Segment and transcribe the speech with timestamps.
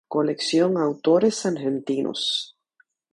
[0.15, 2.21] Colección Autores Argentinos.